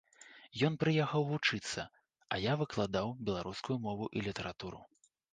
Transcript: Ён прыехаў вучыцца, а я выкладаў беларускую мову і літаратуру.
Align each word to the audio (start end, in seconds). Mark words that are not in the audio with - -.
Ён 0.67 0.75
прыехаў 0.83 1.25
вучыцца, 1.31 1.83
а 2.35 2.39
я 2.43 2.53
выкладаў 2.61 3.11
беларускую 3.27 3.77
мову 3.85 4.07
і 4.17 4.23
літаратуру. 4.29 4.81